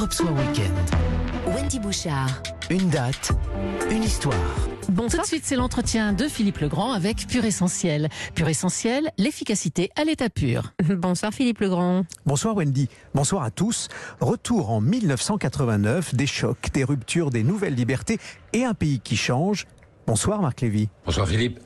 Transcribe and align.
Europe 0.00 0.14
Soir 0.14 0.32
Weekend. 0.32 0.72
Wendy 1.46 1.78
Bouchard. 1.78 2.42
Une 2.70 2.88
date, 2.88 3.32
une 3.90 4.02
histoire. 4.02 4.34
Bon, 4.88 5.08
tout 5.08 5.18
de 5.18 5.26
suite, 5.26 5.42
c'est 5.44 5.56
l'entretien 5.56 6.14
de 6.14 6.26
Philippe 6.26 6.56
Legrand 6.56 6.92
avec 6.92 7.26
Pure 7.26 7.44
Essentiel. 7.44 8.08
Pure 8.34 8.48
Essentiel, 8.48 9.10
l'efficacité 9.18 9.90
à 9.96 10.04
l'état 10.04 10.30
pur. 10.30 10.72
Bonsoir 10.88 11.34
Philippe 11.34 11.58
Legrand. 11.58 12.06
Bonsoir 12.24 12.56
Wendy, 12.56 12.88
bonsoir 13.14 13.42
à 13.42 13.50
tous. 13.50 13.88
Retour 14.20 14.70
en 14.70 14.80
1989, 14.80 16.14
des 16.14 16.26
chocs, 16.26 16.70
des 16.72 16.84
ruptures, 16.84 17.28
des 17.28 17.42
nouvelles 17.42 17.74
libertés 17.74 18.18
et 18.54 18.64
un 18.64 18.72
pays 18.72 19.00
qui 19.00 19.18
change. 19.18 19.66
Bonsoir 20.06 20.42
Marc 20.42 20.60
Lévy. 20.62 20.88
Bonsoir 21.06 21.28
Philippe. 21.28 21.60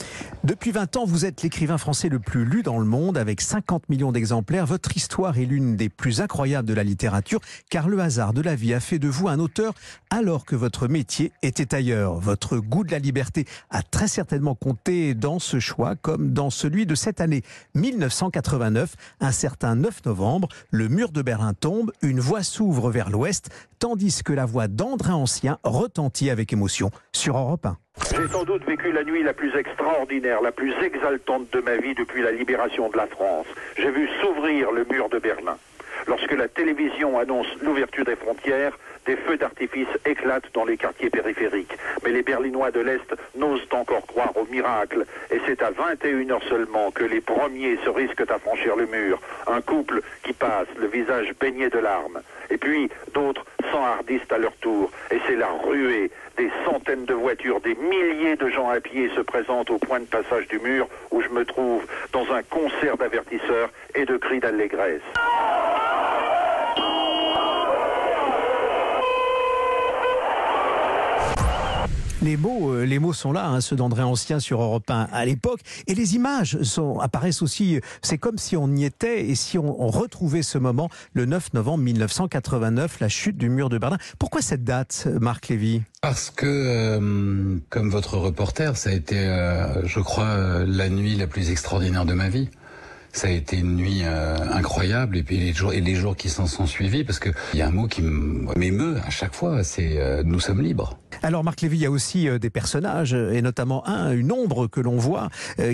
Depuis 0.44 0.70
20 0.70 0.96
ans, 0.96 1.04
vous 1.06 1.24
êtes 1.24 1.42
l'écrivain 1.42 1.78
français 1.78 2.10
le 2.10 2.18
plus 2.18 2.44
lu 2.44 2.62
dans 2.62 2.78
le 2.78 2.84
monde 2.84 3.16
avec 3.16 3.40
50 3.40 3.88
millions 3.88 4.12
d'exemplaires. 4.12 4.66
Votre 4.66 4.94
histoire 4.96 5.38
est 5.38 5.46
l'une 5.46 5.76
des 5.76 5.88
plus 5.88 6.20
incroyables 6.20 6.68
de 6.68 6.74
la 6.74 6.84
littérature 6.84 7.40
car 7.70 7.88
le 7.88 8.00
hasard 8.00 8.34
de 8.34 8.42
la 8.42 8.54
vie 8.54 8.74
a 8.74 8.80
fait 8.80 8.98
de 8.98 9.08
vous 9.08 9.28
un 9.28 9.38
auteur 9.38 9.72
alors 10.10 10.44
que 10.44 10.56
votre 10.56 10.88
métier 10.88 11.32
était 11.42 11.74
ailleurs. 11.74 12.16
Votre 12.16 12.58
goût 12.58 12.84
de 12.84 12.92
la 12.92 12.98
liberté 12.98 13.46
a 13.70 13.82
très 13.82 14.08
certainement 14.08 14.54
compté 14.54 15.14
dans 15.14 15.38
ce 15.38 15.58
choix 15.58 15.96
comme 15.96 16.32
dans 16.32 16.50
celui 16.50 16.84
de 16.84 16.94
cette 16.94 17.22
année 17.22 17.42
1989. 17.74 18.94
Un 19.20 19.32
certain 19.32 19.74
9 19.76 20.04
novembre, 20.04 20.48
le 20.70 20.88
mur 20.88 21.12
de 21.12 21.22
Berlin 21.22 21.54
tombe, 21.54 21.92
une 22.02 22.20
voie 22.20 22.42
s'ouvre 22.42 22.90
vers 22.90 23.08
l'ouest 23.08 23.48
tandis 23.78 24.22
que 24.22 24.32
la 24.32 24.44
voix 24.46 24.68
d'André 24.68 25.12
Ancien 25.12 25.58
retentit 25.62 26.30
avec 26.30 26.52
émotion 26.52 26.90
sur 27.12 27.36
Europe 27.36 27.66
1. 27.66 27.78
J'ai 28.16 28.28
sans 28.28 28.44
doute 28.44 28.64
vécu 28.64 28.92
la 28.92 29.02
nuit 29.02 29.22
la 29.22 29.32
plus 29.32 29.56
extraordinaire, 29.56 30.40
la 30.40 30.52
plus 30.52 30.72
exaltante 30.82 31.52
de 31.52 31.60
ma 31.60 31.76
vie 31.76 31.94
depuis 31.94 32.22
la 32.22 32.30
libération 32.30 32.88
de 32.88 32.96
la 32.96 33.06
France. 33.06 33.46
J'ai 33.76 33.90
vu 33.90 34.08
s'ouvrir 34.20 34.70
le 34.70 34.84
mur 34.84 35.08
de 35.08 35.18
Berlin. 35.18 35.56
Lorsque 36.06 36.32
la 36.32 36.48
télévision 36.48 37.18
annonce 37.18 37.46
l'ouverture 37.62 38.04
des 38.04 38.16
frontières, 38.16 38.78
des 39.06 39.16
feux 39.16 39.36
d'artifice 39.36 39.88
éclatent 40.06 40.50
dans 40.54 40.64
les 40.64 40.76
quartiers 40.76 41.10
périphériques. 41.10 41.76
Mais 42.04 42.10
les 42.10 42.22
Berlinois 42.22 42.70
de 42.70 42.80
l'Est 42.80 43.14
n'osent 43.36 43.66
encore 43.70 44.06
croire 44.06 44.36
au 44.36 44.46
miracle. 44.50 45.04
Et 45.30 45.40
c'est 45.46 45.62
à 45.62 45.70
21h 45.70 46.48
seulement 46.48 46.90
que 46.90 47.04
les 47.04 47.20
premiers 47.20 47.76
se 47.84 47.90
risquent 47.90 48.30
à 48.30 48.38
franchir 48.38 48.76
le 48.76 48.86
mur. 48.86 49.20
Un 49.46 49.60
couple 49.60 50.00
qui 50.22 50.32
passe, 50.32 50.68
le 50.78 50.86
visage 50.86 51.32
baigné 51.40 51.68
de 51.68 51.78
larmes. 51.78 52.20
Et 52.50 52.56
puis 52.56 52.90
d'autres 53.12 53.44
s'enhardissent 53.70 54.30
à 54.30 54.38
leur 54.38 54.54
tour. 54.56 54.90
Et 55.10 55.20
c'est 55.26 55.36
la 55.36 55.48
ruée. 55.48 56.10
Des 56.36 56.50
centaines 56.64 57.04
de 57.04 57.14
voitures, 57.14 57.60
des 57.60 57.76
milliers 57.76 58.36
de 58.36 58.48
gens 58.48 58.68
à 58.68 58.80
pied 58.80 59.10
se 59.14 59.20
présentent 59.20 59.70
au 59.70 59.78
point 59.78 60.00
de 60.00 60.06
passage 60.06 60.48
du 60.48 60.58
mur 60.58 60.88
où 61.10 61.20
je 61.20 61.28
me 61.28 61.44
trouve 61.44 61.84
dans 62.12 62.26
un 62.32 62.42
concert 62.42 62.96
d'avertisseurs 62.96 63.70
et 63.94 64.04
de 64.04 64.16
cris 64.16 64.40
d'allégresse. 64.40 65.02
Les 72.24 72.38
mots, 72.38 72.72
euh, 72.72 72.86
les 72.86 72.98
mots 72.98 73.12
sont 73.12 73.32
là, 73.32 73.46
hein, 73.48 73.60
ceux 73.60 73.76
d'André 73.76 74.02
Ancien 74.02 74.40
sur 74.40 74.62
Europe 74.62 74.90
1 74.90 75.08
à 75.12 75.26
l'époque, 75.26 75.60
et 75.86 75.94
les 75.94 76.14
images 76.14 76.56
apparaissent 77.02 77.42
aussi. 77.42 77.80
C'est 78.00 78.16
comme 78.16 78.38
si 78.38 78.56
on 78.56 78.74
y 78.74 78.86
était 78.86 79.28
et 79.28 79.34
si 79.34 79.58
on, 79.58 79.88
retrouvait 79.88 80.42
ce 80.42 80.56
moment 80.56 80.88
le 81.12 81.26
9 81.26 81.52
novembre 81.52 81.84
1989, 81.84 83.00
la 83.00 83.08
chute 83.10 83.36
du 83.36 83.50
mur 83.50 83.68
de 83.68 83.76
Berlin. 83.76 83.98
Pourquoi 84.18 84.40
cette 84.40 84.64
date, 84.64 85.06
Marc 85.20 85.48
Lévy? 85.48 85.82
Parce 86.00 86.30
que, 86.30 86.46
euh, 86.46 87.58
comme 87.68 87.90
votre 87.90 88.16
reporter, 88.16 88.76
ça 88.76 88.88
a 88.88 88.92
été, 88.94 89.18
euh, 89.18 89.86
je 89.86 90.00
crois, 90.00 90.24
euh, 90.24 90.64
la 90.66 90.88
nuit 90.88 91.16
la 91.16 91.26
plus 91.26 91.50
extraordinaire 91.50 92.06
de 92.06 92.14
ma 92.14 92.30
vie 92.30 92.48
ça 93.14 93.28
a 93.28 93.30
été 93.30 93.58
une 93.58 93.76
nuit 93.76 94.00
euh, 94.02 94.36
incroyable 94.50 95.16
et 95.16 95.22
puis 95.22 95.38
les 95.38 95.94
jours 95.94 96.16
qui 96.16 96.28
s'en 96.28 96.46
sont 96.46 96.66
suivis 96.66 97.04
parce 97.04 97.20
que 97.20 97.30
il 97.52 97.60
y 97.60 97.62
a 97.62 97.68
un 97.68 97.70
mot 97.70 97.86
qui 97.86 98.02
m'émeut 98.02 98.96
à 99.06 99.10
chaque 99.10 99.34
fois, 99.34 99.62
c'est 99.62 99.98
euh, 99.98 100.22
nous 100.24 100.40
sommes 100.40 100.60
libres. 100.60 100.98
Alors 101.22 101.44
Marc 101.44 101.60
Lévy, 101.62 101.78
il 101.78 101.82
y 101.82 101.86
a 101.86 101.90
aussi 101.90 102.28
euh, 102.28 102.38
des 102.38 102.50
personnages 102.50 103.14
et 103.14 103.40
notamment 103.40 103.86
un, 103.86 104.12
une 104.12 104.32
ombre 104.32 104.66
que 104.66 104.80
l'on 104.80 104.98
voit 104.98 105.28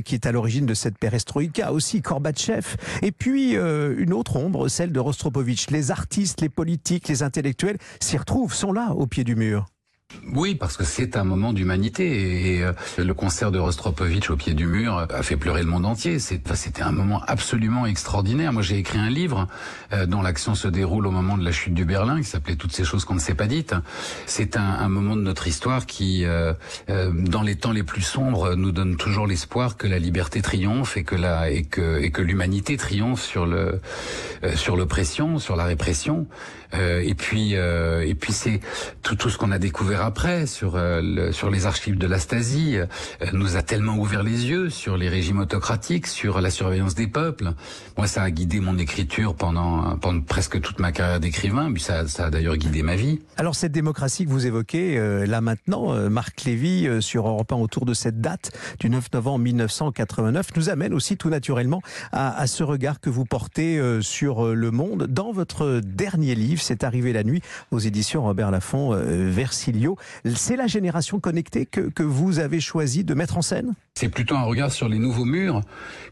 qui 0.05 0.15
est 0.15 0.27
à 0.27 0.33
l'origine 0.33 0.67
de 0.67 0.75
cette 0.75 0.99
perestroïka 0.99 1.73
aussi 1.73 2.01
Gorbatchev 2.01 2.77
et 3.03 3.11
puis 3.11 3.55
une 3.55 4.13
autre 4.13 4.37
ombre, 4.37 4.69
celle 4.69 4.93
de 4.93 5.01
Rostropovitch. 5.01 5.71
Les 5.71 5.91
artistes, 5.91 6.43
les 6.43 6.49
politiques, 6.49 7.09
les 7.09 7.23
intellectuels 7.23 7.79
s'y 8.01 8.19
retrouvent, 8.19 8.55
sont 8.55 8.73
là 8.73 8.93
au 8.93 9.07
pied 9.07 9.25
du 9.25 9.35
mur. 9.35 9.67
Oui, 10.33 10.55
parce 10.55 10.77
que 10.77 10.85
c'est 10.85 11.17
un 11.17 11.25
moment 11.25 11.53
d'humanité 11.53 12.57
et 12.57 12.63
euh, 12.63 12.73
le 12.99 13.15
concert 13.15 13.51
de 13.51 13.59
Rostropovitch 13.59 14.31
au 14.31 14.37
pied 14.37 14.55
du 14.55 14.67
mur 14.67 15.07
a 15.09 15.23
fait 15.23 15.37
pleurer 15.37 15.63
le 15.63 15.69
monde 15.69 15.87
entier. 15.87 16.19
C'était 16.19 16.83
un 16.83 16.91
moment 16.91 17.23
absolument 17.27 17.87
extraordinaire. 17.87 18.53
Moi, 18.53 18.63
j'ai 18.63 18.79
écrit 18.79 18.99
un 18.99 19.09
livre 19.09 19.47
euh, 19.93 20.07
dont 20.07 20.21
l'action 20.21 20.55
se 20.55 20.69
déroule 20.69 21.07
au 21.07 21.11
moment 21.11 21.39
de 21.39 21.45
la 21.45 21.53
chute 21.53 21.75
du 21.75 21.85
Berlin, 21.85 22.19
qui 22.19 22.25
s'appelait 22.25 22.57
Toutes 22.57 22.73
ces 22.73 22.85
choses 22.85 23.05
qu'on 23.05 23.15
ne 23.15 23.21
s'est 23.21 23.35
pas 23.35 23.47
dites. 23.47 23.75
C'est 24.27 24.57
un, 24.57 24.63
un, 24.63 24.89
moment 24.89 25.15
de 25.15 25.23
notre 25.23 25.47
histoire 25.47 25.87
qui, 25.87 26.25
euh, 26.25 26.53
dans 26.89 27.43
les 27.43 27.57
temps 27.57 27.73
les 27.73 27.85
plus 27.85 28.03
sombres, 28.03 28.55
nous 28.55 28.73
donne 28.73 28.97
toujours 28.97 29.27
l'espoir 29.27 29.77
que 29.77 29.87
la 29.87 29.99
liberté 29.99 30.43
triomphe 30.43 30.97
et 30.97 31.05
que 31.05 31.15
la 31.15 31.51
et 31.51 31.63
que 31.63 32.01
et 32.01 32.11
que 32.11 32.23
l'humanité 32.23 32.77
triomphe 32.77 33.23
sur 33.23 33.47
le 33.47 33.81
sur 34.55 34.77
l'oppression, 34.77 35.39
sur 35.39 35.57
la 35.57 35.65
répression. 35.65 36.27
et 36.73 37.15
puis 37.15 37.53
et 37.53 38.15
puis 38.15 38.33
c'est 38.33 38.61
tout 39.03 39.15
tout 39.15 39.31
ce 39.31 39.39
qu'on 39.39 39.51
a 39.53 39.59
découvert 39.59 40.00
après 40.01 40.47
sur 40.47 40.77
euh, 40.77 41.01
le, 41.03 41.33
sur 41.33 41.51
les 41.51 41.67
archives 41.67 41.99
de 41.99 42.07
la 42.07 42.19
Stasi 42.19 42.77
euh, 42.77 42.87
nous 43.33 43.57
a 43.57 43.63
tellement 43.63 43.97
ouvert 43.97 44.23
les 44.23 44.47
yeux 44.47 44.71
sur 44.71 44.97
les 44.97 45.09
régimes 45.09 45.39
autocratiques, 45.41 46.07
sur 46.07 46.41
la 46.41 46.51
surveillance 46.51 46.95
des 46.95 47.07
peuples. 47.07 47.53
Moi, 47.97 48.07
ça 48.07 48.23
a 48.23 48.31
guidé 48.31 48.61
mon 48.61 48.79
écriture 48.79 49.35
pendant 49.35 49.97
pendant 49.99 50.21
presque 50.21 50.61
toute 50.61 50.79
ma 50.79 50.93
carrière 50.93 51.21
d'écrivain, 51.21 51.73
puis 51.73 51.83
ça, 51.83 52.07
ça 52.09 52.27
a 52.27 52.31
d'ailleurs 52.31 52.57
guidé 52.57 52.83
ma 52.83 52.97
vie. 52.97 53.21
Alors 53.37 53.55
cette 53.55 53.73
démocratie 53.73 54.25
que 54.25 54.31
vous 54.31 54.47
évoquez 54.47 54.99
euh, 54.99 55.27
là 55.27 55.41
maintenant, 55.41 55.95
euh, 55.95 56.09
Marc 56.09 56.45
Lévy 56.45 56.87
euh, 56.87 57.01
sur 57.01 57.29
Europe 57.29 57.53
1 57.53 57.57
autour 57.57 57.87
de 57.87 57.95
cette 57.95 58.21
date 58.21 58.53
du 58.79 58.91
9 58.91 59.13
novembre 59.15 59.45
1989 59.45 60.49
nous 60.57 60.69
amène 60.69 60.95
aussi 60.95 61.17
tout 61.17 61.31
naturellement 61.31 61.81
à, 62.13 62.39
à 62.39 62.47
ce 62.47 62.63
regard 62.63 63.01
que 63.01 63.11
vous 63.11 63.25
portez 63.25 63.79
euh, 63.79 64.01
sur 64.03 64.47
le 64.55 64.71
monde 64.71 65.07
dans 65.07 65.33
votre 65.33 65.81
dernier 65.85 66.35
livre, 66.35 66.63
c'est 66.63 66.85
arrivé 66.85 67.13
la 67.13 67.25
nuit 67.25 67.43
aux 67.71 67.79
éditions 67.79 68.23
Robert 68.23 68.51
Laffont 68.51 68.91
Versilio. 68.95 69.90
C'est 70.35 70.57
la 70.57 70.67
génération 70.67 71.21
connectée 71.21 71.67
que, 71.67 71.81
que 71.81 72.03
vous 72.03 72.39
avez 72.39 72.61
choisi 72.61 73.05
de 73.05 73.15
mettre 73.15 73.39
en 73.39 73.43
scène? 73.43 73.75
C'est 73.95 74.09
plutôt 74.09 74.37
un 74.37 74.43
regard 74.43 74.73
sur 74.73 74.89
les 74.89 74.99
nouveaux 74.99 75.27
murs 75.27 75.61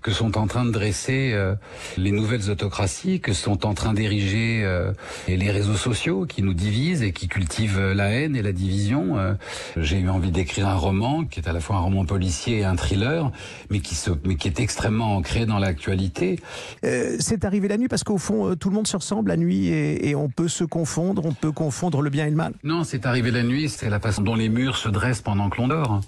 que 0.03 0.11
sont 0.11 0.37
en 0.37 0.47
train 0.47 0.65
de 0.65 0.71
dresser 0.71 1.31
euh, 1.33 1.55
les 1.97 2.13
nouvelles 2.13 2.51
autocraties, 2.51 3.21
que 3.21 3.33
sont 3.33 3.65
en 3.65 3.73
train 3.73 3.95
d'ériger 3.95 4.63
euh, 4.65 4.93
les 5.27 5.51
réseaux 5.51 5.77
sociaux 5.77 6.27
qui 6.27 6.43
nous 6.43 6.55
divisent 6.55 7.03
et 7.03 7.13
qui 7.13 7.29
cultivent 7.29 7.81
la 7.81 8.11
haine 8.11 8.37
et 8.37 8.43
la 8.43 8.53
division. 8.53 9.19
Euh, 9.19 9.35
J'ai 9.77 9.99
eu 9.99 10.09
envie 10.09 10.31
d'écrire 10.31 10.69
un 10.69 10.75
roman 10.75 11.25
qui 11.25 11.41
est 11.41 11.49
à 11.49 11.53
la 11.53 11.61
fois 11.61 11.77
un 11.77 11.81
roman 11.81 12.05
policier 12.05 12.59
et 12.59 12.65
un 12.65 12.77
thriller, 12.77 13.33
mais 13.71 13.81
qui, 13.81 13.95
se, 13.95 14.11
mais 14.25 14.37
qui 14.37 14.49
est 14.49 14.61
extrêmement 14.61 15.17
ancré 15.17 15.47
dans 15.47 15.59
l'actualité. 15.59 16.39
Euh, 16.85 17.17
C'est 17.21 17.45
arrivé 17.45 17.69
la 17.69 17.79
nuit 17.79 17.89
parce 17.89 18.05
qu'au 18.05 18.19
fond, 18.19 18.55
tout 18.57 18.69
le 18.69 18.75
monde 18.75 18.87
se 18.87 18.97
ressemble 18.97 19.31
la 19.31 19.37
nuit 19.37 19.69
et, 19.69 20.11
et 20.11 20.15
on 20.15 20.29
peut 20.29 20.49
se 20.49 20.65
confondre, 20.65 21.25
on 21.25 21.33
peut 21.33 21.53
confondre 21.53 22.03
le 22.03 22.11
bien 22.11 22.27
et 22.27 22.31
le 22.31 22.37
mal? 22.37 22.53
Non, 22.65 22.85
c'est 22.85 23.07
arrivé 23.07 23.31
la 23.31 23.43
nuit, 23.43 23.68
c'est 23.69 23.91
la 23.91 24.01
façon 24.01 24.23
dont 24.23 24.35
les 24.35 24.49
murs 24.49 24.77
se 24.77 24.89
dressent 24.89 25.23
pendant 25.23 25.51
que 25.51 25.59
l'on 25.59 25.69
dort 25.69 26.01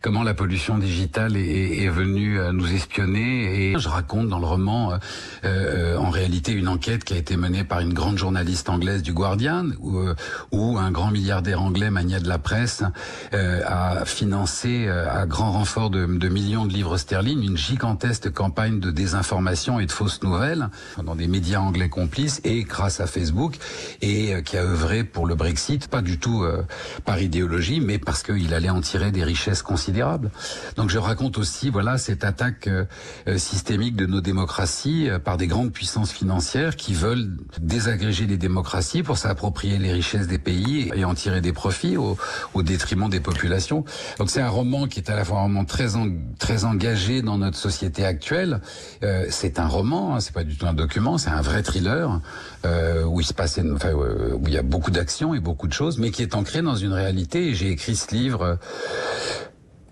comment 0.00 0.22
la 0.22 0.34
pollution 0.34 0.78
digitale 0.78 1.36
est, 1.36 1.40
est, 1.40 1.84
est, 1.84 1.88
venue 1.88 2.38
nous 2.52 2.72
espionner. 2.72 3.70
Et 3.70 3.78
je 3.78 3.88
raconte 3.88 4.28
dans 4.28 4.38
le 4.38 4.46
roman, 4.46 4.92
euh, 4.92 4.96
euh, 5.44 5.96
en 5.96 6.10
réalité, 6.10 6.52
une 6.52 6.68
enquête 6.68 7.04
qui 7.04 7.14
a 7.14 7.16
été 7.16 7.36
menée 7.36 7.64
par 7.64 7.80
une 7.80 7.92
grande 7.92 8.18
journaliste 8.18 8.68
anglaise 8.68 9.02
du 9.02 9.12
Guardian, 9.12 9.66
où, 9.80 9.98
euh, 9.98 10.14
où 10.52 10.78
un 10.78 10.90
grand 10.90 11.10
milliardaire 11.10 11.62
anglais, 11.62 11.90
mania 11.90 12.20
de 12.20 12.28
la 12.28 12.38
presse, 12.38 12.82
euh, 13.34 13.62
a 13.66 14.04
financé 14.04 14.88
à 14.88 15.26
grand 15.26 15.52
renfort 15.52 15.90
de, 15.90 16.06
de, 16.06 16.28
millions 16.28 16.64
de 16.64 16.72
livres 16.72 16.96
sterling 16.96 17.42
une 17.42 17.56
gigantesque 17.56 18.32
campagne 18.32 18.80
de 18.80 18.90
désinformation 18.90 19.80
et 19.80 19.86
de 19.86 19.92
fausses 19.92 20.22
nouvelles 20.22 20.68
dans 21.02 21.14
des 21.14 21.26
médias 21.26 21.60
anglais 21.60 21.88
complices 21.88 22.40
et 22.44 22.62
grâce 22.62 23.00
à 23.00 23.06
Facebook 23.06 23.56
et 24.00 24.42
qui 24.44 24.56
a 24.56 24.62
œuvré 24.62 25.04
pour 25.04 25.26
le 25.26 25.34
Brexit, 25.34 25.88
pas 25.88 26.02
du 26.02 26.18
tout 26.18 26.44
par 27.04 27.20
idéologie, 27.20 27.80
mais 27.80 27.98
parce 27.98 28.22
qu'il 28.22 28.52
allait 28.54 28.70
en 28.70 28.80
tirer 28.80 29.10
des 29.10 29.24
richesses 29.24 29.62
considérables 29.62 29.89
Donc 30.76 30.90
je 30.90 30.98
raconte 30.98 31.38
aussi 31.38 31.70
voilà 31.70 31.98
cette 31.98 32.24
attaque 32.24 32.68
euh, 32.68 32.86
systémique 33.36 33.96
de 33.96 34.06
nos 34.06 34.20
démocraties 34.20 35.08
euh, 35.08 35.18
par 35.18 35.36
des 35.36 35.46
grandes 35.46 35.72
puissances 35.72 36.12
financières 36.12 36.76
qui 36.76 36.94
veulent 36.94 37.36
désagréger 37.60 38.26
les 38.26 38.36
démocraties 38.36 39.02
pour 39.02 39.18
s'approprier 39.18 39.78
les 39.78 39.92
richesses 39.92 40.26
des 40.26 40.38
pays 40.38 40.90
et 40.94 41.04
en 41.04 41.14
tirer 41.14 41.40
des 41.40 41.52
profits 41.52 41.96
au, 41.96 42.16
au 42.54 42.62
détriment 42.62 43.08
des 43.08 43.20
populations. 43.20 43.84
Donc 44.18 44.30
c'est 44.30 44.40
un 44.40 44.48
roman 44.48 44.86
qui 44.86 45.00
est 45.00 45.10
à 45.10 45.16
la 45.16 45.24
fois 45.24 45.38
un 45.38 45.42
roman 45.42 45.64
très 45.64 45.96
en, 45.96 46.08
très 46.38 46.64
engagé 46.64 47.22
dans 47.22 47.38
notre 47.38 47.58
société 47.58 48.04
actuelle. 48.04 48.60
Euh, 49.02 49.26
c'est 49.30 49.58
un 49.58 49.66
roman, 49.66 50.14
hein, 50.14 50.20
c'est 50.20 50.34
pas 50.34 50.44
du 50.44 50.56
tout 50.56 50.66
un 50.66 50.74
document, 50.74 51.18
c'est 51.18 51.30
un 51.30 51.42
vrai 51.42 51.62
thriller 51.62 52.20
euh, 52.64 53.04
où 53.04 53.20
il 53.20 53.26
se 53.26 53.34
passe, 53.34 53.60
enfin, 53.74 53.92
où 53.92 54.46
il 54.46 54.54
y 54.54 54.58
a 54.58 54.62
beaucoup 54.62 54.90
d'actions 54.90 55.34
et 55.34 55.40
beaucoup 55.40 55.68
de 55.68 55.72
choses, 55.72 55.98
mais 55.98 56.10
qui 56.10 56.22
est 56.22 56.34
ancré 56.34 56.62
dans 56.62 56.76
une 56.76 56.92
réalité. 56.92 57.48
Et 57.48 57.54
j'ai 57.54 57.70
écrit 57.70 57.96
ce 57.96 58.14
livre 58.14 58.58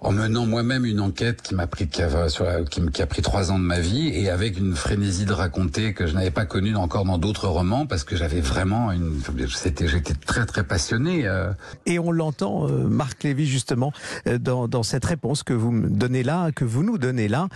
en 0.01 0.13
menant 0.13 0.47
moi-même 0.47 0.85
une 0.85 1.01
enquête 1.01 1.43
qui 1.43 1.55
m'a 1.55 1.67
pris 1.67 1.89
qui 1.89 2.03
a, 2.03 2.29
qui, 2.71 2.87
qui 2.91 3.07
pris 3.07 3.23
trois 3.23 3.51
ans 3.51 3.59
de 3.59 3.65
ma 3.65 3.81
vie 3.81 4.09
et 4.09 4.31
avec 4.31 4.59
une 4.59 4.75
frénésie 4.75 5.25
de 5.25 5.33
raconter 5.33 5.93
que 5.95 6.07
je 6.07 6.15
n'avais 6.15 6.31
pas 6.31 6.47
connue 6.47 6.77
encore 6.77 7.05
dans 7.05 7.19
d'autres 7.19 7.49
romans 7.49 7.87
parce 7.87 8.05
que 8.05 8.17
j'avais 8.17 8.41
vraiment 8.41 8.93
une 8.93 9.21
c'était 9.55 9.89
j'étais 9.89 10.15
très 10.15 10.47
très 10.47 10.65
passionné 10.65 11.27
euh. 11.27 11.53
Et 11.87 11.99
on 11.99 12.11
l'entend, 12.13 12.69
euh, 12.69 12.87
Marc 12.89 13.25
Lévy, 13.25 13.47
justement, 13.47 13.93
euh, 14.27 14.39
dans, 14.39 14.69
dans 14.69 14.83
cette 14.83 15.05
réponse 15.05 15.43
que 15.43 15.53
vous 15.53 15.71
me 15.71 15.89
donnez 15.89 16.23
là, 16.23 16.51
que 16.53 16.65
vous 16.65 16.83
nous 16.83 16.99
donnez 16.99 17.29
là. 17.29 17.49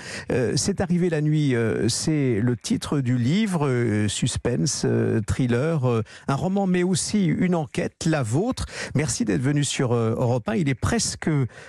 C'est 0.56 0.80
arrivé 0.80 1.10
la 1.10 1.20
nuit, 1.20 1.54
c'est 1.88 2.40
le 2.40 2.56
titre 2.56 3.00
du 3.00 3.18
livre, 3.18 4.06
suspense, 4.08 4.86
thriller, 5.26 6.02
un 6.28 6.34
roman, 6.34 6.66
mais 6.66 6.82
aussi 6.82 7.26
une 7.26 7.54
enquête, 7.54 8.06
la 8.06 8.22
vôtre. 8.22 8.66
Merci 8.94 9.24
d'être 9.24 9.40
venu 9.40 9.64
sur 9.64 9.94
Europe 9.94 10.48
1. 10.48 10.54
Il 10.56 10.68
est 10.68 10.74
presque 10.74 11.28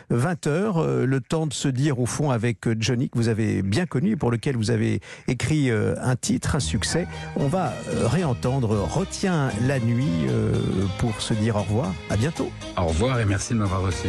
20 0.10 0.48
heures, 0.48 0.63
euh, 0.78 1.06
le 1.06 1.22
temps 1.22 1.48
de 1.48 1.54
se 1.54 1.68
dire, 1.68 2.00
au 2.00 2.06
fond, 2.06 2.32
avec 2.32 2.68
euh, 2.68 2.76
Johnny, 2.80 3.10
que 3.10 3.18
vous 3.18 3.30
avez 3.30 3.62
bien 3.62 3.86
connu 3.86 4.12
et 4.12 4.16
pour 4.16 4.32
lequel 4.32 4.56
vous 4.58 4.72
avez 4.72 5.02
écrit 5.28 5.70
euh, 5.70 5.96
un 6.02 6.16
titre, 6.16 6.56
un 6.56 6.60
succès. 6.60 7.08
On 7.36 7.48
va 7.48 7.74
euh, 7.90 8.08
réentendre 8.08 8.70
Retiens 8.70 9.50
la 9.68 9.80
nuit 9.80 10.28
euh, 10.30 10.54
pour 11.00 11.22
se 11.22 11.34
dire 11.34 11.56
au 11.56 11.62
revoir. 11.62 11.94
À 12.10 12.18
bientôt. 12.18 12.50
au 12.78 12.86
revoir 12.88 13.20
et 13.20 13.26
merci 13.26 13.54
de 13.54 13.60
m'avoir 13.60 13.82
reçu 13.82 14.08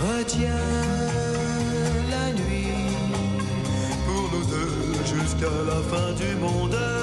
Retiens 0.00 0.48
la 2.10 2.32
nuit 2.32 2.72
pour 4.06 4.30
nous 4.32 4.44
deux 4.46 5.20
jusqu'à 5.20 5.50
la 5.66 5.80
fin 5.82 6.12
du 6.12 6.36
monde. 6.36 6.99